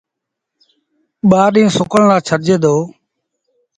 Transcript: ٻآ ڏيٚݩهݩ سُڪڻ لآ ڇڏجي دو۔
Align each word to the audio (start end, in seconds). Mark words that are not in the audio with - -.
ٻآ 1.29 1.41
ڏيٚݩهݩ 1.53 1.73
سُڪڻ 1.77 2.01
لآ 2.09 2.17
ڇڏجي 2.27 2.55
دو۔ 2.63 2.75